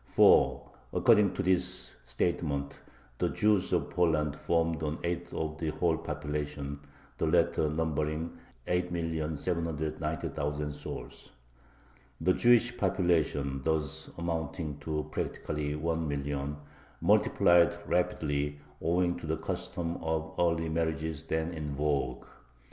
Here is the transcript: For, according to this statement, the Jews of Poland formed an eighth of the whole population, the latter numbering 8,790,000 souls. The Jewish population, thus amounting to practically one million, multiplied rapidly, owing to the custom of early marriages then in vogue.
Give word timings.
For, 0.07 0.67
according 0.93 1.35
to 1.35 1.43
this 1.43 1.95
statement, 2.05 2.79
the 3.19 3.29
Jews 3.29 3.71
of 3.71 3.91
Poland 3.91 4.35
formed 4.35 4.81
an 4.81 4.97
eighth 5.03 5.31
of 5.31 5.59
the 5.59 5.69
whole 5.69 5.95
population, 5.95 6.79
the 7.19 7.27
latter 7.27 7.69
numbering 7.69 8.35
8,790,000 8.65 10.71
souls. 10.71 11.29
The 12.19 12.33
Jewish 12.33 12.75
population, 12.77 13.61
thus 13.63 14.09
amounting 14.17 14.79
to 14.79 15.07
practically 15.11 15.75
one 15.75 16.07
million, 16.07 16.57
multiplied 16.99 17.75
rapidly, 17.85 18.59
owing 18.81 19.15
to 19.17 19.27
the 19.27 19.37
custom 19.37 19.97
of 19.97 20.33
early 20.39 20.67
marriages 20.67 21.21
then 21.21 21.51
in 21.51 21.75
vogue. 21.75 22.25